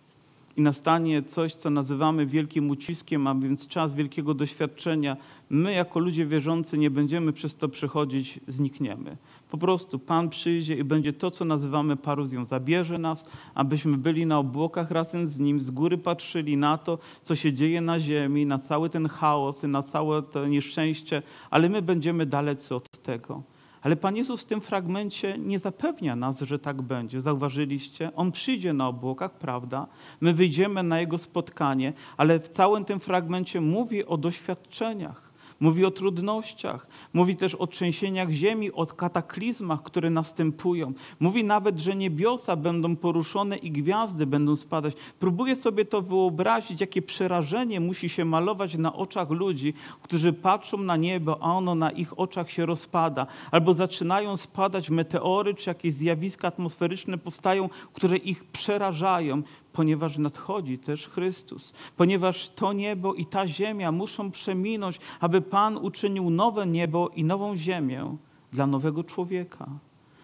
[0.57, 5.17] i nastanie coś, co nazywamy wielkim uciskiem, a więc czas wielkiego doświadczenia,
[5.49, 9.17] my jako ludzie wierzący nie będziemy przez to przechodzić, znikniemy.
[9.51, 12.45] Po prostu Pan przyjdzie i będzie to, co nazywamy paruzją.
[12.45, 17.35] Zabierze nas, abyśmy byli na obłokach razem z Nim, z góry patrzyli na to, co
[17.35, 21.81] się dzieje na ziemi, na cały ten chaos i na całe to nieszczęście, ale my
[21.81, 23.43] będziemy dalecy od tego.
[23.83, 27.21] Ale Pan Jezus w tym fragmencie nie zapewnia nas, że tak będzie.
[27.21, 28.11] Zauważyliście?
[28.15, 29.87] On przyjdzie na obłokach, prawda?
[30.21, 35.32] My wyjdziemy na Jego spotkanie, ale w całym tym fragmencie mówi o doświadczeniach.
[35.63, 40.93] Mówi o trudnościach, mówi też o trzęsieniach ziemi, o kataklizmach, które następują.
[41.19, 44.93] Mówi nawet, że niebiosa będą poruszone i gwiazdy będą spadać.
[45.19, 50.97] Próbuję sobie to wyobrazić, jakie przerażenie musi się malować na oczach ludzi, którzy patrzą na
[50.97, 53.27] niebo, a ono na ich oczach się rozpada.
[53.51, 61.07] Albo zaczynają spadać meteory, czy jakieś zjawiska atmosferyczne powstają, które ich przerażają ponieważ nadchodzi też
[61.07, 67.23] Chrystus, ponieważ to niebo i ta ziemia muszą przeminąć, aby Pan uczynił nowe niebo i
[67.23, 68.17] nową ziemię
[68.51, 69.67] dla nowego człowieka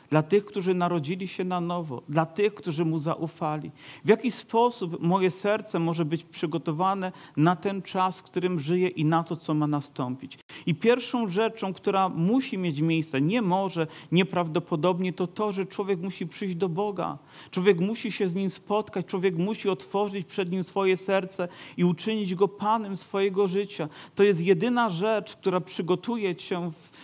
[0.10, 3.72] dla tych, którzy narodzili się na nowo, dla tych, którzy Mu zaufali.
[4.06, 9.06] W jaki sposób moje serce może być przygotowane na ten czas, w którym żyję i
[9.06, 10.38] na to, co ma nastąpić.
[10.66, 16.28] I pierwszą rzeczą, która musi mieć miejsce, nie może, nieprawdopodobnie, to to, że człowiek musi
[16.28, 17.18] przyjść do Boga.
[17.52, 22.36] Człowiek musi się z Nim spotkać, człowiek musi otworzyć przed Nim swoje serce i uczynić
[22.36, 23.90] Go Panem swojego życia.
[24.16, 26.99] To jest jedyna rzecz, która przygotuje Cię w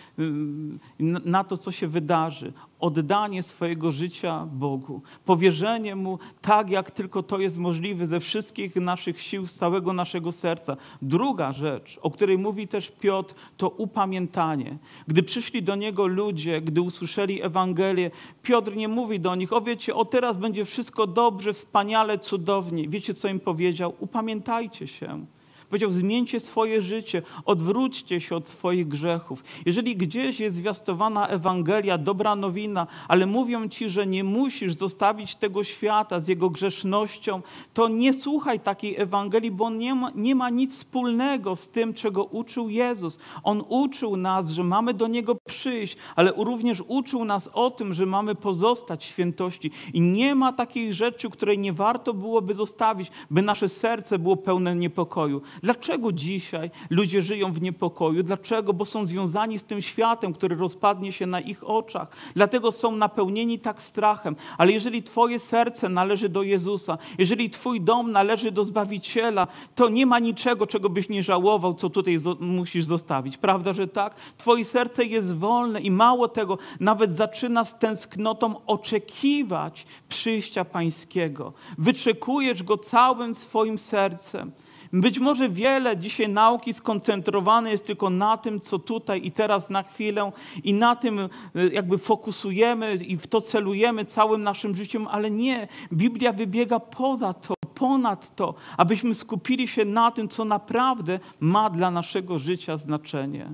[1.24, 2.52] na to, co się wydarzy.
[2.80, 9.20] Oddanie swojego życia Bogu, powierzenie Mu tak, jak tylko to jest możliwe ze wszystkich naszych
[9.20, 10.76] sił, z całego naszego serca.
[11.02, 14.78] Druga rzecz, o której mówi też Piotr, to upamiętanie.
[15.06, 18.10] Gdy przyszli do Niego ludzie, gdy usłyszeli Ewangelię,
[18.42, 22.88] Piotr nie mówi do nich, o wiecie, o teraz będzie wszystko dobrze, wspaniale, cudownie.
[22.88, 23.94] Wiecie, co im powiedział?
[24.00, 25.26] Upamiętajcie się.
[25.68, 29.44] Powiedział, zmieńcie swoje życie, odwróćcie się od swoich grzechów.
[29.66, 35.64] Jeżeli gdzieś jest zwiastowana Ewangelia, dobra nowina, ale mówią ci, że nie musisz zostawić tego
[35.64, 37.42] świata z jego grzesznością,
[37.74, 42.24] to nie słuchaj takiej Ewangelii, bo nie ma, nie ma nic wspólnego z tym, czego
[42.24, 43.18] uczył Jezus.
[43.42, 48.06] On uczył nas, że mamy do Niego przyjść, ale również uczył nas o tym, że
[48.06, 49.70] mamy pozostać świętości.
[49.94, 54.76] I nie ma takiej rzeczy, której nie warto byłoby zostawić, by nasze serce było pełne
[54.76, 55.42] niepokoju.
[55.62, 58.22] Dlaczego dzisiaj ludzie żyją w niepokoju?
[58.22, 58.72] Dlaczego?
[58.72, 62.08] Bo są związani z tym światem, który rozpadnie się na ich oczach.
[62.34, 64.36] Dlatego są napełnieni tak strachem.
[64.58, 70.06] Ale jeżeli Twoje serce należy do Jezusa, jeżeli Twój dom należy do Zbawiciela, to nie
[70.06, 73.36] ma niczego, czego byś nie żałował, co tutaj musisz zostawić.
[73.36, 74.14] Prawda, że tak?
[74.36, 81.52] Twoje serce jest wolne i mało tego, nawet zaczyna z tęsknotą oczekiwać przyjścia Pańskiego.
[81.78, 84.52] Wyczekujesz Go całym swoim sercem.
[84.92, 89.82] Być może wiele dzisiaj nauki skoncentrowane jest tylko na tym, co tutaj i teraz na
[89.82, 90.32] chwilę
[90.64, 91.28] i na tym e,
[91.72, 95.68] jakby fokusujemy i w to celujemy całym naszym życiem, ale nie.
[95.92, 101.90] Biblia wybiega poza to, ponad to, abyśmy skupili się na tym, co naprawdę ma dla
[101.90, 103.50] naszego życia znaczenie.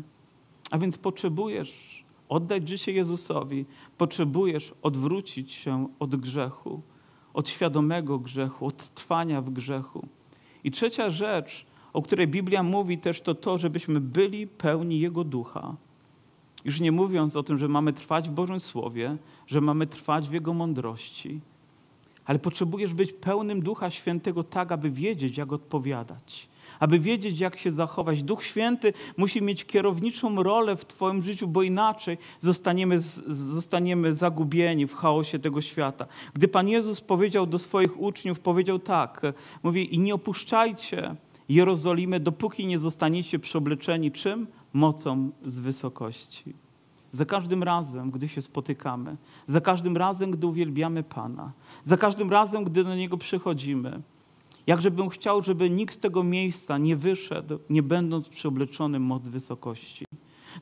[0.70, 3.64] A więc potrzebujesz oddać życie Jezusowi,
[3.98, 6.82] potrzebujesz odwrócić się od grzechu,
[7.34, 10.08] od świadomego grzechu, od trwania w grzechu.
[10.64, 15.74] I trzecia rzecz, o której Biblia mówi też, to to, żebyśmy byli pełni Jego ducha.
[16.64, 20.32] Już nie mówiąc o tym, że mamy trwać w Bożym Słowie, że mamy trwać w
[20.32, 21.40] Jego mądrości,
[22.24, 26.48] ale potrzebujesz być pełnym Ducha Świętego tak, aby wiedzieć, jak odpowiadać
[26.82, 28.22] aby wiedzieć, jak się zachować.
[28.22, 34.94] Duch Święty musi mieć kierowniczą rolę w Twoim życiu, bo inaczej zostaniemy, zostaniemy zagubieni w
[34.94, 36.06] chaosie tego świata.
[36.34, 39.22] Gdy Pan Jezus powiedział do swoich uczniów, powiedział tak,
[39.62, 41.16] mówi i nie opuszczajcie
[41.48, 44.46] Jerozolimy, dopóki nie zostaniecie przeobleczeni czym?
[44.72, 46.54] Mocą z wysokości.
[47.12, 49.16] Za każdym razem, gdy się spotykamy,
[49.48, 51.52] za każdym razem, gdy uwielbiamy Pana,
[51.84, 54.02] za każdym razem, gdy do Niego przychodzimy,
[54.66, 60.04] Jakże bym chciał, żeby nikt z tego miejsca nie wyszedł, nie będąc przeobleczonym moc wysokości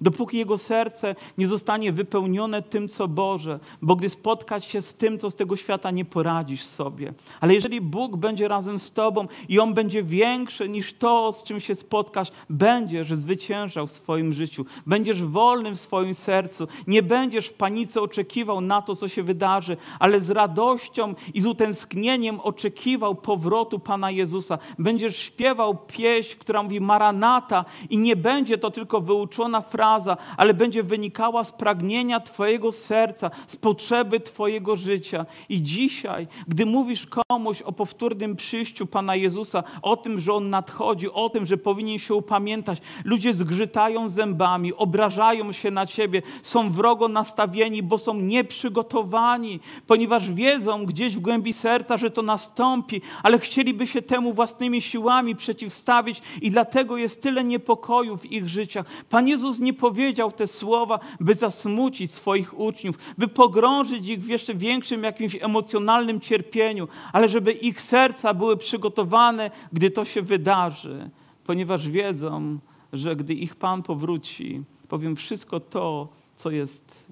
[0.00, 5.18] dopóki jego serce nie zostanie wypełnione tym, co Boże, bo gdy spotkać się z tym,
[5.18, 7.12] co z tego świata nie poradzisz sobie.
[7.40, 11.61] Ale jeżeli Bóg będzie razem z Tobą i On będzie większy niż to, z czym
[11.61, 17.53] się spotkasz, będziesz zwyciężał w swoim życiu, będziesz wolnym w swoim sercu, nie będziesz w
[17.53, 23.79] panice oczekiwał na to, co się wydarzy, ale z radością i z utęsknieniem oczekiwał powrotu
[23.79, 24.59] Pana Jezusa.
[24.79, 30.54] Będziesz śpiewał pieśń, która mówi Maranata i nie będzie to tylko wyuczona fraza, fraza, ale
[30.54, 35.26] będzie wynikała z pragnienia Twojego serca, z potrzeby Twojego życia.
[35.48, 41.10] I dzisiaj, gdy mówisz komuś o powtórnym przyjściu Pana Jezusa, o tym, że On nadchodzi,
[41.10, 47.08] o tym, że powinien się upamiętać, ludzie zgrzytają zębami, obrażają się na Ciebie, są wrogo
[47.08, 53.86] nastawieni, bo są nieprzygotowani, ponieważ wiedzą gdzieś w głębi serca, że to nastąpi, ale chcieliby
[53.86, 58.86] się temu własnymi siłami przeciwstawić i dlatego jest tyle niepokoju w ich życiach.
[59.10, 64.54] Pan Jezus nie powiedział te słowa, by zasmucić swoich uczniów, by pogrążyć ich w jeszcze
[64.54, 71.11] większym jakimś emocjonalnym cierpieniu, ale żeby ich serca były przygotowane, gdy to się wydarzy,
[71.44, 72.59] ponieważ wiedzą,
[72.92, 77.04] że gdy ich Pan powróci, powiem wszystko to, co jest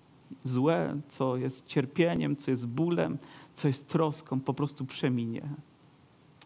[0.44, 3.18] złe, co jest cierpieniem, co jest bólem,
[3.54, 5.42] co jest troską, po prostu przeminie.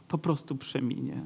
[0.09, 1.23] Po prostu przeminie.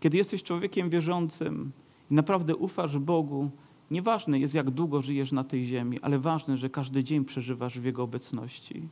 [0.00, 1.72] Kiedy jesteś człowiekiem wierzącym,
[2.10, 3.50] naprawdę ufasz Bogu,
[3.90, 7.84] nieważne jest, jak długo żyjesz na tej ziemi, ale ważne, że każdy dzień przeżywasz w
[7.84, 8.88] Jego obecności.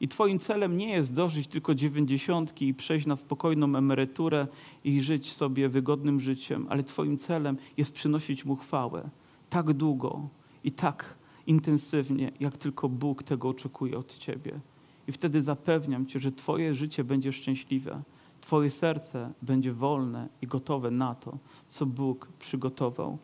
[0.00, 4.46] I Twoim celem nie jest dożyć tylko dziewięćdziesiątki i przejść na spokojną emeryturę
[4.84, 9.10] i żyć sobie wygodnym życiem, ale Twoim celem jest przynosić Mu chwałę
[9.50, 10.28] tak długo
[10.64, 11.14] i tak
[11.46, 14.60] intensywnie, jak tylko Bóg tego oczekuje od Ciebie.
[15.08, 18.02] I wtedy zapewniam Cię, że Twoje życie będzie szczęśliwe
[18.46, 23.18] Twoje serce będzie wolne i gotowe na to, co Bóg przygotował.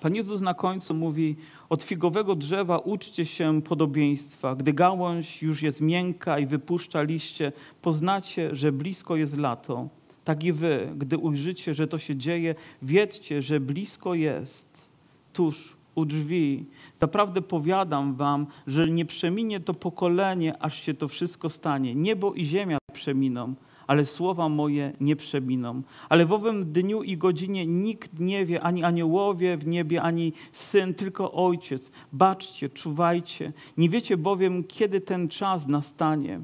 [0.00, 1.36] Pan Jezus na końcu mówi:
[1.68, 4.54] Od figowego drzewa uczcie się podobieństwa.
[4.54, 9.88] Gdy gałąź już jest miękka i wypuszcza liście, poznacie, że blisko jest lato.
[10.24, 14.88] Tak i wy, gdy ujrzycie, że to się dzieje, wiedzcie, że blisko jest,
[15.32, 16.66] tuż u drzwi.
[16.96, 21.94] Zaprawdę powiadam wam, że nie przeminie to pokolenie, aż się to wszystko stanie.
[21.94, 23.54] Niebo i ziemia przeminą,
[23.86, 25.82] ale słowa moje nie przeminą.
[26.08, 30.94] Ale w owym dniu i godzinie nikt nie wie, ani aniołowie w niebie, ani syn,
[30.94, 31.90] tylko ojciec.
[32.12, 33.52] Baczcie, czuwajcie.
[33.76, 36.40] Nie wiecie bowiem, kiedy ten czas nastanie.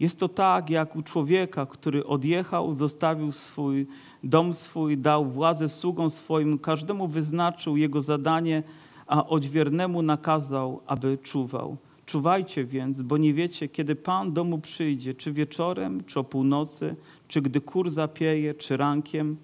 [0.00, 3.86] Jest to tak, jak u człowieka, który odjechał, zostawił swój
[4.26, 8.62] dom swój, dał władzę sługom swoim, każdemu wyznaczył jego zadanie,
[9.06, 11.76] a odźwiernemu nakazał, aby czuwał.
[12.06, 16.96] Czuwajcie więc, bo nie wiecie, kiedy Pan domu przyjdzie, czy wieczorem, czy o północy,
[17.28, 19.36] czy gdy kur zapieje, czy rankiem,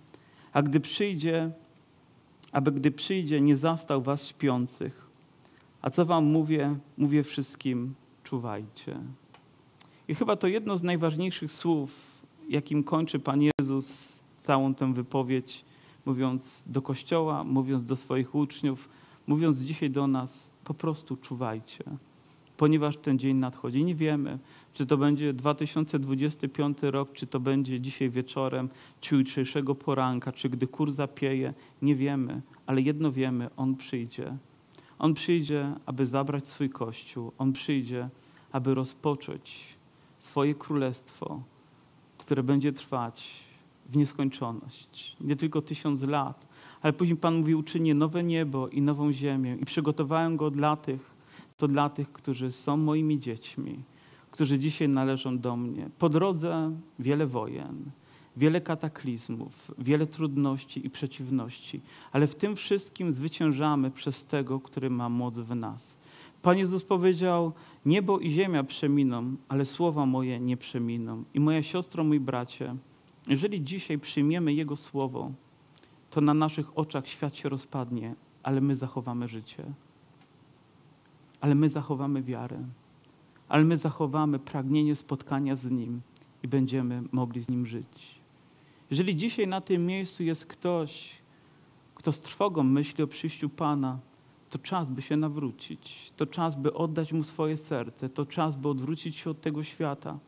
[0.53, 1.51] a gdy przyjdzie,
[2.53, 5.07] aby gdy przyjdzie, nie zastał was śpiących.
[5.83, 6.77] A co wam mówię?
[6.99, 7.95] Mówię wszystkim,
[8.25, 8.99] czuwajcie.
[10.09, 12.13] I chyba to jedno z najważniejszych słów
[12.49, 15.65] jakim kończy Pan Jezus całą tę wypowiedź,
[16.07, 18.89] mówiąc do Kościoła, mówiąc do swoich uczniów,
[19.27, 21.85] mówiąc dzisiaj do nas, po prostu czuwajcie,
[22.63, 23.85] ponieważ ten dzień nadchodzi.
[23.85, 24.39] Nie wiemy,
[24.75, 28.69] czy to będzie 2025 rok, czy to będzie dzisiaj wieczorem,
[29.01, 34.37] czy jutrzejszego poranka, czy gdy kur zapieje, nie wiemy, ale jedno wiemy, On przyjdzie.
[34.99, 37.33] On przyjdzie, aby zabrać swój Kościół.
[37.39, 38.09] On przyjdzie,
[38.53, 39.77] aby rozpocząć
[40.19, 41.43] swoje królestwo,
[42.19, 43.45] które będzie trwać
[43.87, 45.17] w nieskończoność.
[45.21, 46.47] Nie tylko tysiąc lat,
[46.83, 51.12] ale później Pan mówi, uczynię nowe niebo i nową ziemię i przygotowałem go dla tych,
[51.57, 53.79] to dla tych, którzy są moimi dziećmi,
[54.31, 55.91] którzy dzisiaj należą do mnie.
[55.99, 57.91] Po drodze wiele wojen,
[58.37, 61.81] wiele kataklizmów, wiele trudności i przeciwności,
[62.13, 65.99] ale w tym wszystkim zwyciężamy przez tego, który ma moc w nas.
[66.43, 67.53] Pan Jezus powiedział,
[67.87, 71.25] niebo i ziemia przeminą, ale słowa moje nie przeminą.
[71.35, 72.77] I moja siostro, mój bracie,
[73.29, 75.31] jeżeli dzisiaj przyjmiemy Jego słowo,
[76.11, 79.65] to na naszych oczach świat się rozpadnie, ale my zachowamy życie.
[81.43, 82.59] Ale my zachowamy wiarę.
[83.49, 86.01] Ale my zachowamy pragnienie spotkania z Nim
[86.43, 88.21] i będziemy mogli z Nim żyć.
[88.91, 91.11] Jeżeli dzisiaj na tym miejscu jest ktoś,
[91.95, 93.99] kto z trwogą myśli o przyjściu Pana,
[94.51, 96.13] to czas, by się nawrócić.
[96.17, 98.09] To czas, by oddać Mu swoje serce.
[98.09, 100.19] To czas, by odwrócić się od tego świata.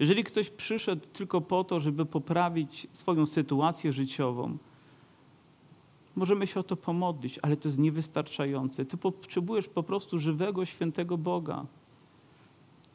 [0.00, 4.58] Jeżeli ktoś przyszedł tylko po to, żeby poprawić swoją sytuację życiową,
[6.16, 8.84] możemy się o to pomodlić, ale to jest niewystarczające.
[8.84, 11.66] Ty potrzebujesz po prostu żywego, świętego Boga.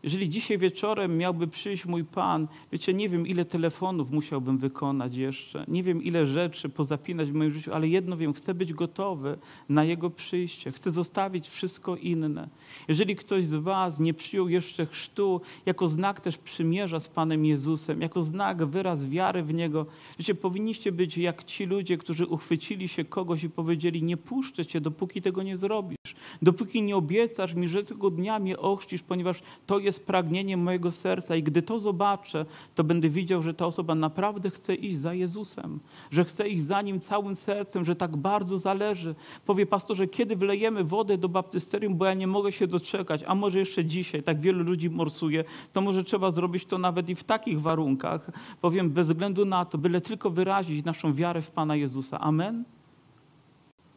[0.06, 5.66] Jeżeli dzisiaj wieczorem miałby przyjść mój Pan, wiecie, nie wiem ile telefonów musiałbym wykonać jeszcze,
[5.68, 9.38] nie wiem ile rzeczy pozapinać w moim życiu, ale jedno wiem, chcę być gotowy
[9.70, 12.50] na Jego przyjście, chcę zostawić wszystko inne.
[12.88, 18.02] Jeżeli ktoś z Was nie przyjął jeszcze chrztu, jako znak też przymierza z Panem Jezusem,
[18.02, 19.86] jako znak, wyraz wiary w Niego,
[20.20, 24.82] wiecie, powinniście być jak ci ludzie, którzy uchwycili się kogoś i powiedzieli, nie puszczę Cię,
[24.82, 29.80] dopóki tego nie zrobisz, dopóki nie obiecasz mi, że tego dnia mnie ochrzcisz, ponieważ to
[29.80, 33.96] jest jest pragnienie mojego serca i gdy to zobaczę, to będę widział, że ta osoba
[33.96, 35.80] naprawdę chce iść za Jezusem,
[36.12, 39.16] że chce iść za Nim całym sercem, że tak bardzo zależy.
[39.46, 43.60] Powie pastorze, kiedy wlejemy wodę do baptysterium, bo ja nie mogę się doczekać, a może
[43.60, 45.44] jeszcze dzisiaj, tak wielu ludzi morsuje,
[45.74, 48.32] to może trzeba zrobić to nawet i w takich warunkach.
[48.62, 52.20] Powiem, bez względu na to, byle tylko wyrazić naszą wiarę w Pana Jezusa.
[52.20, 52.64] Amen?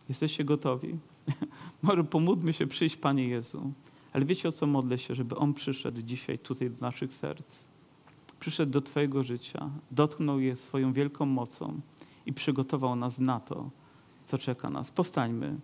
[0.09, 0.99] Jesteście gotowi?
[1.83, 3.73] Może pomódlmy się przyjść, Panie Jezu.
[4.13, 7.55] Ale wiecie o co modlę się, żeby On przyszedł dzisiaj tutaj do naszych serc.
[8.41, 11.81] Przyszedł do Twojego życia, dotknął je swoją wielką mocą
[12.27, 13.71] i przygotował nas na to,
[14.25, 14.91] co czeka nas.
[14.91, 15.57] Powstańmy.